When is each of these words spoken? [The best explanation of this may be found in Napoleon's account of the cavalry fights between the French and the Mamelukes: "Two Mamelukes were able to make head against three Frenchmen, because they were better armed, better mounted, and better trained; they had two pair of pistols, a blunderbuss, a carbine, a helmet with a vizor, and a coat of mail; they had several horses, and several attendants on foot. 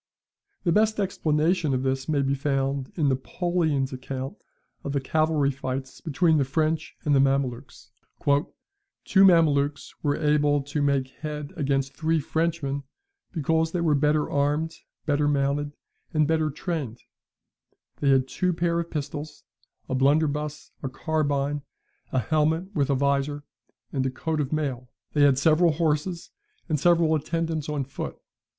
[The 0.63 0.71
best 0.71 0.99
explanation 0.99 1.75
of 1.75 1.83
this 1.83 2.09
may 2.09 2.23
be 2.23 2.33
found 2.33 2.91
in 2.95 3.07
Napoleon's 3.07 3.93
account 3.93 4.35
of 4.83 4.93
the 4.93 4.99
cavalry 4.99 5.51
fights 5.51 6.01
between 6.01 6.39
the 6.39 6.43
French 6.43 6.95
and 7.05 7.13
the 7.13 7.19
Mamelukes: 7.19 7.91
"Two 9.05 9.23
Mamelukes 9.23 9.93
were 10.01 10.15
able 10.17 10.63
to 10.63 10.81
make 10.81 11.09
head 11.09 11.53
against 11.55 11.93
three 11.93 12.19
Frenchmen, 12.19 12.81
because 13.31 13.73
they 13.73 13.81
were 13.81 13.93
better 13.93 14.27
armed, 14.27 14.73
better 15.05 15.27
mounted, 15.27 15.71
and 16.15 16.27
better 16.27 16.49
trained; 16.49 17.03
they 17.97 18.09
had 18.09 18.27
two 18.27 18.53
pair 18.53 18.79
of 18.79 18.89
pistols, 18.89 19.43
a 19.87 19.93
blunderbuss, 19.93 20.71
a 20.81 20.89
carbine, 20.89 21.61
a 22.11 22.17
helmet 22.17 22.73
with 22.73 22.89
a 22.89 22.95
vizor, 22.95 23.43
and 23.93 24.03
a 24.07 24.09
coat 24.09 24.41
of 24.41 24.51
mail; 24.51 24.89
they 25.13 25.21
had 25.21 25.37
several 25.37 25.73
horses, 25.73 26.31
and 26.67 26.79
several 26.79 27.13
attendants 27.13 27.69
on 27.69 27.83
foot. 27.83 28.17